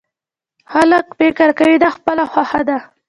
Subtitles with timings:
[0.73, 2.77] خلک فکر کوي دا خپله خوښه ده.